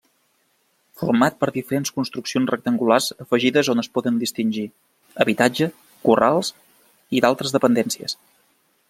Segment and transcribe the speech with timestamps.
[1.01, 4.65] Format per diferents construccions rectangulars afegides on es poden distingir:
[5.25, 5.69] habitatge,
[6.09, 6.51] corrals
[7.19, 8.19] i d'altres dependències.